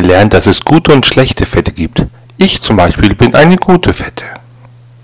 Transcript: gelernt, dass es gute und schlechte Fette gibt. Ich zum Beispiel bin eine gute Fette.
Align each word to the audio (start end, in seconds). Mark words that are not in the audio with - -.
gelernt, 0.00 0.32
dass 0.32 0.46
es 0.46 0.60
gute 0.64 0.92
und 0.92 1.04
schlechte 1.04 1.44
Fette 1.44 1.72
gibt. 1.72 2.06
Ich 2.38 2.62
zum 2.62 2.76
Beispiel 2.76 3.14
bin 3.14 3.34
eine 3.34 3.56
gute 3.56 3.92
Fette. 3.92 4.24